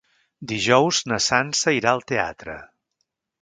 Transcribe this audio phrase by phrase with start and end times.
[0.51, 2.57] Dijous na Sança irà al teatre.